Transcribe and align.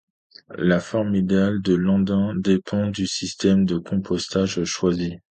La 0.57 0.79
forme 0.79 1.13
idéale 1.13 1.61
de 1.61 1.75
l’andain 1.75 2.33
dépend 2.35 2.87
du 2.89 3.05
système 3.05 3.65
de 3.65 3.77
compostage 3.77 4.63
choisi. 4.63 5.19